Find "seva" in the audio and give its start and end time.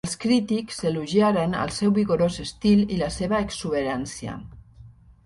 3.19-3.43